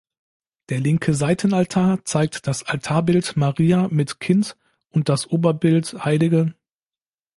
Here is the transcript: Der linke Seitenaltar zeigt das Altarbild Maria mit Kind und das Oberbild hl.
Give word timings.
Der 0.69 0.79
linke 0.79 1.13
Seitenaltar 1.13 2.03
zeigt 2.05 2.47
das 2.47 2.63
Altarbild 2.63 3.37
Maria 3.37 3.87
mit 3.91 4.19
Kind 4.19 4.57
und 4.89 5.09
das 5.09 5.27
Oberbild 5.29 5.93
hl. 6.03 6.55